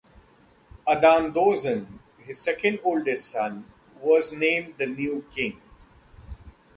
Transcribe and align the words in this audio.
Adandozan, 0.87 1.99
his 2.17 2.39
second 2.41 2.79
oldest 2.83 3.29
son, 3.29 3.65
was 4.01 4.31
named 4.33 4.73
the 4.79 4.87
new 4.87 5.23
king. 5.31 5.61